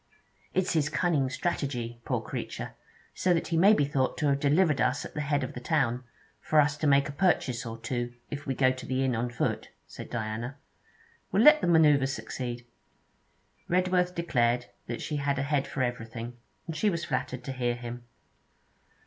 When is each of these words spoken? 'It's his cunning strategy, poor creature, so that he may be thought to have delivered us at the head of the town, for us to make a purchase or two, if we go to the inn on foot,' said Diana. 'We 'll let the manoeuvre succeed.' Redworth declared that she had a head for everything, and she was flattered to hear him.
'It's 0.55 0.73
his 0.73 0.89
cunning 0.89 1.29
strategy, 1.29 2.01
poor 2.05 2.21
creature, 2.21 2.73
so 3.13 3.35
that 3.35 3.49
he 3.49 3.55
may 3.55 3.71
be 3.71 3.85
thought 3.85 4.17
to 4.17 4.25
have 4.25 4.39
delivered 4.39 4.81
us 4.81 5.05
at 5.05 5.13
the 5.13 5.21
head 5.21 5.43
of 5.43 5.53
the 5.53 5.59
town, 5.59 6.03
for 6.41 6.59
us 6.59 6.75
to 6.75 6.87
make 6.87 7.07
a 7.07 7.11
purchase 7.11 7.67
or 7.67 7.77
two, 7.77 8.11
if 8.31 8.47
we 8.47 8.55
go 8.55 8.71
to 8.71 8.87
the 8.87 9.03
inn 9.05 9.15
on 9.15 9.29
foot,' 9.29 9.69
said 9.85 10.09
Diana. 10.09 10.57
'We 11.31 11.41
'll 11.41 11.43
let 11.43 11.61
the 11.61 11.67
manoeuvre 11.67 12.07
succeed.' 12.07 12.65
Redworth 13.67 14.15
declared 14.15 14.65
that 14.87 15.03
she 15.03 15.17
had 15.17 15.37
a 15.37 15.43
head 15.43 15.67
for 15.67 15.83
everything, 15.83 16.35
and 16.65 16.75
she 16.75 16.89
was 16.89 17.05
flattered 17.05 17.43
to 17.43 17.51
hear 17.51 17.75
him. 17.75 18.03